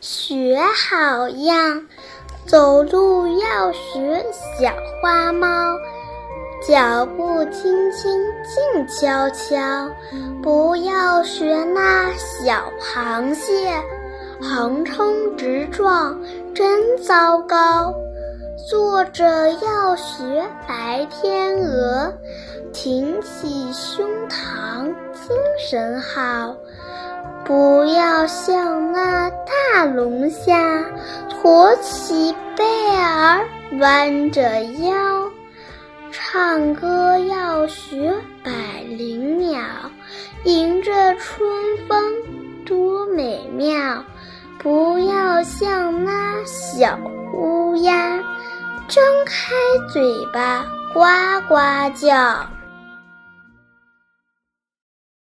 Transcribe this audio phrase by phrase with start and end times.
[0.00, 1.86] 学好样，
[2.46, 4.24] 走路要学
[4.58, 5.76] 小花猫，
[6.66, 9.90] 脚步轻轻静悄悄，
[10.42, 13.72] 不要学那小螃蟹，
[14.40, 16.20] 横冲直撞
[16.54, 17.92] 真糟糕。
[18.68, 22.12] 坐着要学白天鹅，
[22.72, 26.54] 挺起胸膛精神好。
[27.44, 30.84] 不要像那大龙虾，
[31.28, 32.64] 驼起背
[32.96, 33.46] 儿
[33.78, 35.30] 弯着腰。
[36.10, 38.12] 唱歌要学
[38.42, 38.50] 百
[38.88, 39.60] 灵鸟，
[40.44, 41.48] 迎着春
[41.88, 41.98] 风
[42.64, 44.02] 多美妙。
[44.58, 46.98] 不要像那小
[47.32, 48.18] 乌鸦，
[48.88, 49.52] 张开
[49.92, 50.02] 嘴
[50.32, 51.00] 巴呱
[51.48, 51.54] 呱
[51.94, 52.44] 叫。